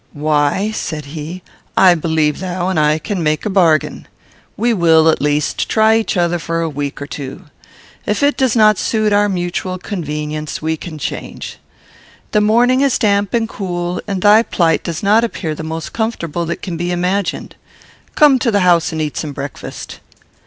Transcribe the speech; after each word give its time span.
"Why," 0.13 0.71
said 0.71 1.05
he, 1.13 1.43
"I 1.77 1.93
believe 1.93 2.39
thou 2.39 2.69
and 2.69 2.79
I 2.79 2.97
can 2.97 3.21
make 3.21 3.45
a 3.45 3.51
bargain. 3.51 4.07
We 4.57 4.73
will, 4.73 5.07
at 5.09 5.21
least, 5.21 5.69
try 5.69 5.97
each 5.99 6.17
other 6.17 6.39
for 6.39 6.59
a 6.59 6.67
week 6.67 6.99
or 6.99 7.05
two. 7.05 7.45
If 8.07 8.23
it 8.23 8.35
does 8.35 8.55
not 8.55 8.79
suit 8.79 9.13
our 9.13 9.29
mutual 9.29 9.77
convenience, 9.77 10.59
we 10.59 10.75
can 10.75 10.97
change. 10.97 11.59
The 12.31 12.41
morning 12.41 12.81
is 12.81 12.97
damp 12.97 13.35
and 13.35 13.47
cool, 13.47 14.01
and 14.07 14.23
thy 14.23 14.41
plight 14.41 14.83
does 14.83 15.03
not 15.03 15.23
appear 15.23 15.53
the 15.53 15.61
most 15.61 15.93
comfortable 15.93 16.47
that 16.47 16.63
can 16.63 16.77
be 16.77 16.91
imagined. 16.91 17.55
Come 18.15 18.39
to 18.39 18.49
the 18.49 18.61
house 18.61 18.91
and 18.91 18.99
eat 18.99 19.17
some 19.17 19.33
breakfast." 19.33 19.99